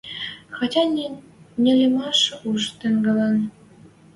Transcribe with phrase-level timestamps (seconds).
[0.57, 0.81] Хотя
[1.63, 2.19] нелемӓш
[2.49, 3.37] уж тӹнгӓлӹн.